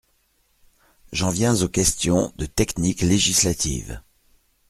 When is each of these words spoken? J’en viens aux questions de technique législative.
J’en 1.11 1.29
viens 1.29 1.61
aux 1.61 1.69
questions 1.69 2.33
de 2.37 2.47
technique 2.47 3.01
législative. 3.01 4.01